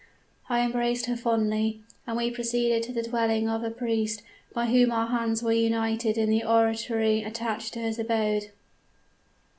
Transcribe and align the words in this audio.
"I 0.49 0.61
embraced 0.65 1.05
her 1.05 1.15
fondly; 1.15 1.81
and 2.07 2.17
we 2.17 2.31
proceeded 2.31 2.81
to 2.85 2.91
the 2.91 3.03
dwelling 3.03 3.47
of 3.47 3.63
a 3.63 3.69
priest, 3.69 4.23
by 4.51 4.65
whom 4.65 4.91
our 4.91 5.05
hands 5.09 5.43
were 5.43 5.51
united 5.51 6.17
in 6.17 6.31
the 6.31 6.43
oratory 6.43 7.21
attached 7.21 7.73
to 7.75 7.79
his 7.81 7.99
abode. 7.99 8.49